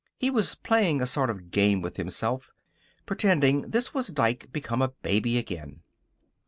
[0.17, 2.49] He was playing a sort of game with himself,
[3.05, 5.83] pretending this was Dike become a baby again.